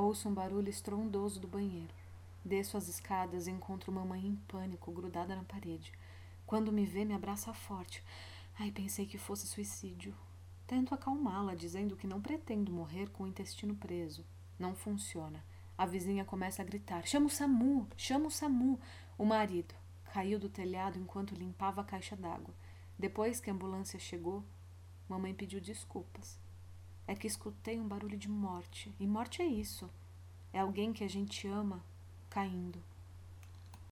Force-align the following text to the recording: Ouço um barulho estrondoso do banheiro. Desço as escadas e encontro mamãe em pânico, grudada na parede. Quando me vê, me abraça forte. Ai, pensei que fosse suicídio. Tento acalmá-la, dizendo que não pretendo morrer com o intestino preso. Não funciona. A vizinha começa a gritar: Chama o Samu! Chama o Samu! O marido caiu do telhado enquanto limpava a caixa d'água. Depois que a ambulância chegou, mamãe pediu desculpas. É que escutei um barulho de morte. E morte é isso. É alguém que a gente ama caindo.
Ouço 0.00 0.28
um 0.28 0.32
barulho 0.32 0.70
estrondoso 0.70 1.40
do 1.40 1.48
banheiro. 1.48 1.92
Desço 2.44 2.76
as 2.76 2.86
escadas 2.86 3.48
e 3.48 3.50
encontro 3.50 3.90
mamãe 3.90 4.24
em 4.24 4.36
pânico, 4.46 4.92
grudada 4.92 5.34
na 5.34 5.42
parede. 5.42 5.92
Quando 6.46 6.70
me 6.70 6.86
vê, 6.86 7.04
me 7.04 7.14
abraça 7.14 7.52
forte. 7.52 8.04
Ai, 8.56 8.70
pensei 8.70 9.06
que 9.06 9.18
fosse 9.18 9.48
suicídio. 9.48 10.14
Tento 10.68 10.94
acalmá-la, 10.94 11.56
dizendo 11.56 11.96
que 11.96 12.06
não 12.06 12.20
pretendo 12.20 12.70
morrer 12.70 13.10
com 13.10 13.24
o 13.24 13.26
intestino 13.26 13.74
preso. 13.74 14.24
Não 14.56 14.72
funciona. 14.72 15.44
A 15.76 15.84
vizinha 15.84 16.24
começa 16.24 16.62
a 16.62 16.64
gritar: 16.64 17.04
Chama 17.04 17.26
o 17.26 17.28
Samu! 17.30 17.88
Chama 17.96 18.28
o 18.28 18.30
Samu! 18.30 18.78
O 19.18 19.24
marido 19.24 19.74
caiu 20.12 20.38
do 20.38 20.48
telhado 20.48 20.96
enquanto 20.96 21.34
limpava 21.34 21.80
a 21.80 21.84
caixa 21.84 22.14
d'água. 22.14 22.54
Depois 22.96 23.40
que 23.40 23.50
a 23.50 23.52
ambulância 23.52 23.98
chegou, 23.98 24.44
mamãe 25.08 25.34
pediu 25.34 25.60
desculpas. 25.60 26.38
É 27.08 27.14
que 27.14 27.26
escutei 27.26 27.80
um 27.80 27.88
barulho 27.88 28.18
de 28.18 28.28
morte. 28.28 28.94
E 29.00 29.06
morte 29.06 29.40
é 29.40 29.46
isso. 29.46 29.88
É 30.52 30.60
alguém 30.60 30.92
que 30.92 31.02
a 31.02 31.08
gente 31.08 31.48
ama 31.48 31.82
caindo. 32.28 32.78